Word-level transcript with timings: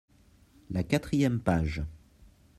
la 0.71 0.81
quatrième 0.83 1.37
page. 1.39 1.83